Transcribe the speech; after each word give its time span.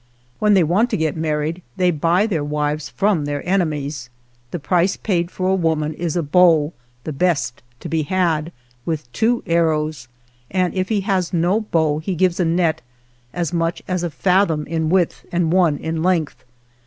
When 0.39 0.55
they 0.55 0.63
want 0.63 0.89
to 0.89 0.97
get 0.97 1.15
married 1.15 1.61
they 1.77 1.91
buy 1.91 2.25
their 2.25 2.43
wives 2.43 2.89
from 2.89 3.25
their 3.25 3.47
enemies. 3.47 4.09
The 4.49 4.57
price 4.57 4.97
paid 4.97 5.29
for 5.29 5.47
a 5.47 5.53
woman 5.53 5.93
is 5.93 6.15
a 6.15 6.23
bow, 6.23 6.73
the 7.03 7.13
best 7.13 7.61
to 7.81 7.87
be 7.87 8.01
had, 8.01 8.15
ALVAR 8.17 8.41
NUNEZ 8.41 8.49
CABEZA 8.49 8.73
DE 8.73 8.73
VACA 8.73 8.81
with 8.91 9.13
two 9.13 9.43
arrows, 9.45 10.07
and 10.49 10.73
if 10.73 10.89
he 10.89 11.01
has 11.01 11.33
no 11.33 11.61
bow 11.61 11.99
he 11.99 12.15
gives 12.15 12.39
a 12.39 12.45
net 12.45 12.81
as 13.31 13.53
much 13.53 13.83
as 13.87 14.01
a 14.01 14.09
fathom 14.09 14.65
in 14.65 14.89
width 14.89 15.23
and 15.31 15.53
one 15.53 15.77
in 15.77 16.01
length. 16.01 16.45